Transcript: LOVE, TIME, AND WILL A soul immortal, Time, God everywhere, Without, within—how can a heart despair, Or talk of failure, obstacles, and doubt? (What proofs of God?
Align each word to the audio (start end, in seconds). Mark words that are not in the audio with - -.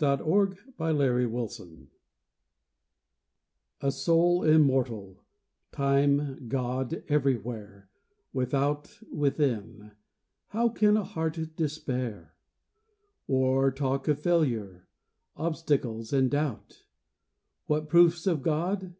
LOVE, 0.00 0.18
TIME, 0.78 1.00
AND 1.00 1.32
WILL 1.32 1.50
A 3.80 3.90
soul 3.90 4.44
immortal, 4.44 5.24
Time, 5.72 6.46
God 6.46 7.02
everywhere, 7.08 7.90
Without, 8.32 8.96
within—how 9.12 10.68
can 10.68 10.96
a 10.96 11.02
heart 11.02 11.40
despair, 11.56 12.36
Or 13.26 13.72
talk 13.72 14.06
of 14.06 14.20
failure, 14.20 14.86
obstacles, 15.36 16.12
and 16.12 16.30
doubt? 16.30 16.84
(What 17.66 17.88
proofs 17.88 18.28
of 18.28 18.40
God? 18.40 18.94